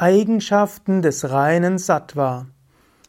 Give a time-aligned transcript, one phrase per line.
[0.00, 2.46] Eigenschaften des reinen Sattva.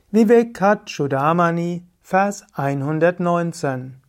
[0.09, 4.01] Vivekachudamani, Vers 119.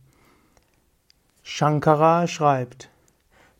[1.43, 2.89] Shankara schreibt,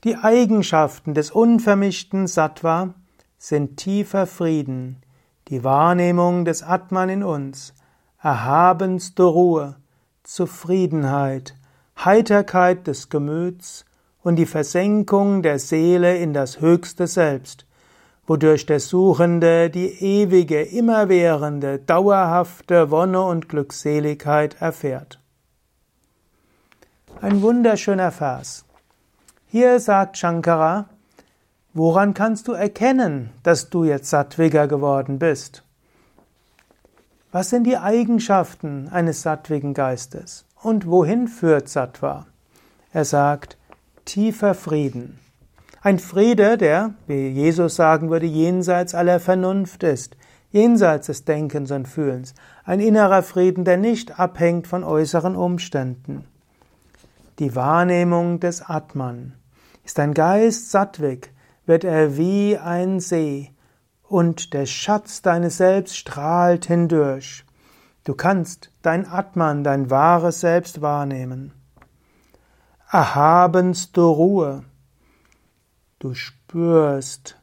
[0.04, 2.96] die Eigenschaften des unvermischten Sattva
[3.38, 5.04] sind tiefer Frieden,
[5.50, 7.76] die Wahrnehmung des Atman in uns,
[8.24, 9.76] erhabenste Ruhe,
[10.24, 11.54] Zufriedenheit,
[11.96, 13.86] Heiterkeit des Gemüts
[14.24, 17.68] und die Versenkung der Seele in das höchste Selbst,
[18.28, 25.20] wodurch der Suchende die ewige, immerwährende, dauerhafte Wonne und Glückseligkeit erfährt.
[27.22, 28.66] Ein wunderschöner Vers.
[29.48, 30.90] Hier sagt Shankara,
[31.74, 35.64] woran kannst du erkennen, dass du jetzt sattwiger geworden bist?
[37.32, 40.46] Was sind die Eigenschaften eines sattwigen Geistes?
[40.62, 42.28] Und wohin führt Sattva?
[42.92, 43.58] Er sagt,
[44.04, 45.20] tiefer Frieden.
[45.84, 50.16] Ein Friede, der, wie Jesus sagen würde, jenseits aller Vernunft ist,
[50.52, 52.36] jenseits des Denkens und Fühlens.
[52.64, 56.26] Ein innerer Frieden, der nicht abhängt von äußeren Umständen.
[57.40, 59.34] Die Wahrnehmung des Atman.
[59.84, 61.34] Ist ein Geist sattwig,
[61.66, 63.50] wird er wie ein See,
[64.04, 67.44] und der Schatz deines Selbst strahlt hindurch.
[68.04, 71.54] Du kannst dein Atman, dein wahres Selbst wahrnehmen.
[72.92, 74.64] Erhabenste Ruhe.
[76.02, 77.38] Du spürst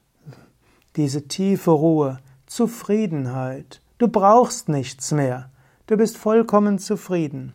[0.96, 3.80] diese tiefe Ruhe, Zufriedenheit.
[3.98, 5.50] Du brauchst nichts mehr.
[5.86, 7.52] Du bist vollkommen zufrieden.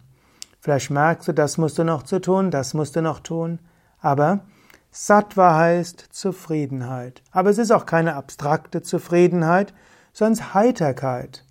[0.62, 3.60] Vielleicht merkst du, das musst du noch zu tun, das musst du noch tun.
[4.00, 4.46] Aber
[4.92, 7.22] Sattva heißt Zufriedenheit.
[7.32, 9.74] Aber es ist auch keine abstrakte Zufriedenheit,
[10.14, 11.44] sondern Heiterkeit.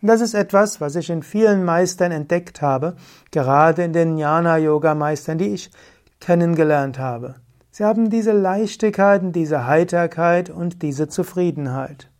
[0.00, 2.96] Und das ist etwas, was ich in vielen Meistern entdeckt habe,
[3.30, 5.70] gerade in den Jnana-Yoga-Meistern, die ich
[6.18, 7.36] kennengelernt habe.
[7.74, 12.10] Sie haben diese Leichtigkeit, diese Heiterkeit und diese Zufriedenheit.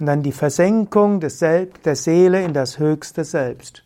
[0.00, 3.84] Und dann die Versenkung des Selb der Seele in das höchste Selbst.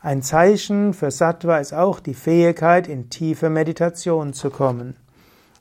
[0.00, 4.96] Ein Zeichen für Sattva ist auch die Fähigkeit, in tiefe Meditation zu kommen.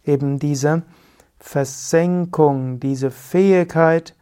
[0.04, 0.82] Eben diese
[1.40, 4.16] Versenkung, diese Fähigkeit,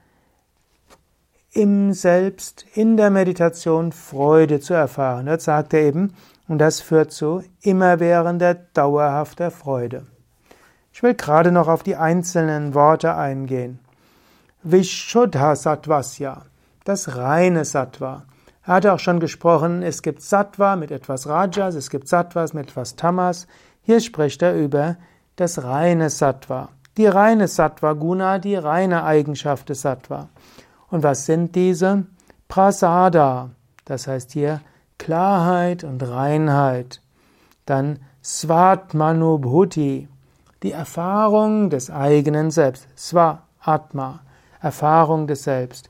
[1.51, 5.25] im Selbst, in der Meditation Freude zu erfahren.
[5.25, 6.13] Das sagt er eben,
[6.47, 10.05] und das führt zu immerwährender, dauerhafter Freude.
[10.91, 13.79] Ich will gerade noch auf die einzelnen Worte eingehen.
[14.63, 16.45] Vishuddha Sattvasya,
[16.83, 18.25] das reine Sattva.
[18.65, 22.69] Er hatte auch schon gesprochen, es gibt Sattva mit etwas Rajas, es gibt Sattvas mit
[22.69, 23.47] etwas Tamas.
[23.81, 24.97] Hier spricht er über
[25.37, 26.69] das reine Sattva.
[26.97, 30.29] Die reine Sattva Guna, die reine Eigenschaft des Sattva.
[30.89, 32.05] Und was sind diese?
[32.47, 33.51] Prasada,
[33.85, 34.61] das heißt hier
[34.97, 37.01] Klarheit und Reinheit.
[37.65, 40.07] Dann Svatmanubhuti,
[40.63, 42.87] die Erfahrung des eigenen Selbst.
[42.95, 44.21] Sva Atma,
[44.61, 45.89] Erfahrung des Selbst.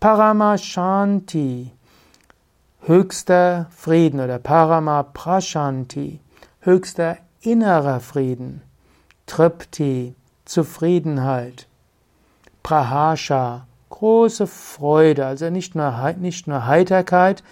[0.00, 1.72] Paramashanti,
[2.80, 6.20] höchster Frieden oder Paramaprashanti,
[6.60, 8.62] höchster innerer Frieden.
[9.26, 10.14] Tripti,
[10.44, 11.66] Zufriedenheit.
[12.62, 17.42] Prahasha, große Freude, also nicht nur, nicht nur Heiterkeit,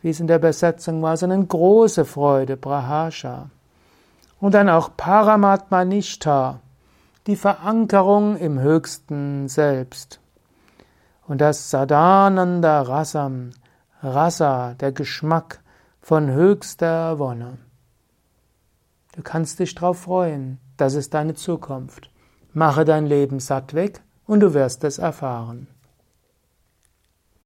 [0.00, 3.50] wie es in der Besetzung war, sondern große Freude, Brahasha.
[4.40, 6.58] Und dann auch Paramatmanishta,
[7.28, 10.18] die Verankerung im höchsten Selbst.
[11.28, 13.50] Und das Sadananda Rasam,
[14.02, 15.60] Rasa, der Geschmack
[16.00, 17.58] von höchster Wonne.
[19.14, 22.10] Du kannst dich darauf freuen, das ist deine Zukunft.
[22.52, 25.68] Mache dein Leben satt weg und du wirst es erfahren.